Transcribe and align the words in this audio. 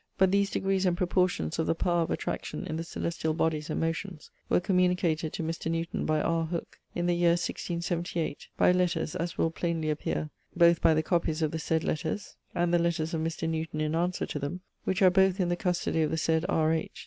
_But 0.19 0.31
these 0.31 0.49
degrees 0.49 0.87
and 0.87 0.97
proportions 0.97 1.59
of 1.59 1.67
the 1.67 1.75
power 1.75 2.01
of 2.01 2.09
attraction 2.09 2.65
in 2.65 2.75
the 2.75 2.81
celestiall 2.83 3.35
bodys 3.37 3.69
and 3.69 3.79
motions, 3.79 4.31
were 4.49 4.59
communicated 4.59 5.31
to 5.33 5.43
Mr. 5.43 5.69
Newton 5.69 6.07
by 6.07 6.19
R. 6.21 6.45
Hooke, 6.47 6.79
in 6.95 7.05
the 7.05 7.13
yeare 7.13 7.33
1678, 7.33 8.47
by 8.57 8.71
letters, 8.71 9.15
as 9.15 9.37
will 9.37 9.51
plainely 9.51 9.91
appear 9.91 10.31
both 10.55 10.81
by 10.81 10.95
the 10.95 11.03
coppys 11.03 11.43
of 11.43 11.51
the 11.51 11.59
said 11.59 11.83
letters, 11.83 12.35
and 12.55 12.73
the 12.73 12.79
letters 12.79 13.13
of 13.13 13.21
Mr. 13.21 13.47
Newton 13.47 13.79
in 13.79 13.93
answer 13.93 14.25
to 14.25 14.39
them, 14.39 14.61
which 14.85 15.03
are 15.03 15.11
both 15.11 15.39
in 15.39 15.49
the 15.49 15.55
custody 15.55 16.01
of 16.01 16.09
the 16.09 16.17
said 16.17 16.47
R. 16.49 16.73
H. 16.73 16.99